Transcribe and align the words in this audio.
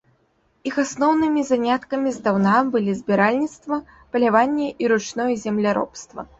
Іх 0.69 0.77
асноўнымі 0.83 1.43
заняткамі 1.49 2.09
здаўна 2.17 2.55
былі 2.77 2.97
збіральніцтва, 3.03 3.81
паляванне 4.17 4.67
і 4.85 4.93
ручное 4.97 5.33
земляробства. 5.47 6.21